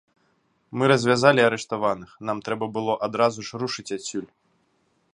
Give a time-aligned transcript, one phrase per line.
[0.81, 4.29] Мы развязалі арыштаваных, нам трэба было адразу ж рушыць адсюль.